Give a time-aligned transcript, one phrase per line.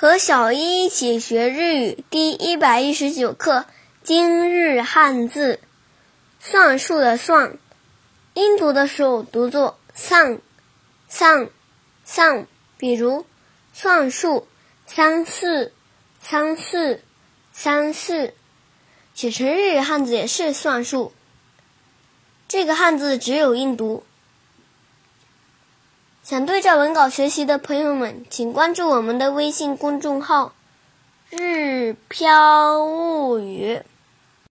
[0.00, 2.04] 和小一一起学日语。
[2.08, 3.66] 第一百一十九课
[4.02, 5.60] 今日汉字。
[6.38, 7.58] 算术的算，
[8.32, 10.38] 音读的时候读作上
[11.06, 11.50] 上
[12.06, 12.46] 上，
[12.78, 13.26] 比如
[13.74, 14.48] 算术。
[14.86, 15.70] 三四
[16.18, 17.02] 三四
[17.52, 18.32] 三四，
[19.12, 21.12] 写成日语汉字也是算术。
[22.48, 24.02] 这个汉字只有音读。
[26.30, 30.52] 想对照文稿学习的朋友们，请关注我们的微信公众号
[31.28, 33.82] “日飘物语”。